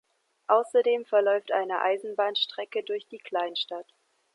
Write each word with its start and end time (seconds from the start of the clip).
Außerdem 0.47 1.05
verläuft 1.05 1.51
eine 1.51 1.79
Eisenbahnstrecke 1.81 2.81
durch 2.83 3.05
die 3.09 3.19
Kleinstadt. 3.19 3.85